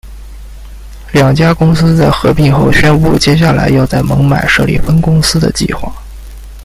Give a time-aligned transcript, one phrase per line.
[1.11, 5.93] 两家公司在合并后宣布接下来要在孟买设立分公司的计划。